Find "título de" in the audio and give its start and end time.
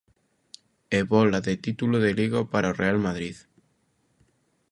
1.65-2.11